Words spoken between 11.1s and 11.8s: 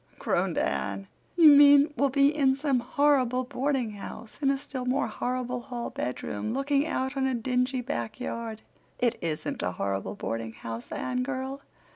girl.